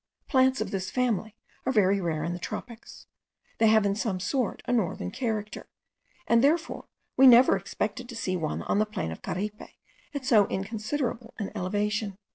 [0.27, 3.05] Plants of this family are very rare in the tropics;
[3.59, 5.69] they have in some sort a northern character,
[6.25, 6.85] and therefore
[7.17, 9.61] we never expected to see one on the plain of Caripe
[10.15, 12.17] at so inconsiderable an elevation.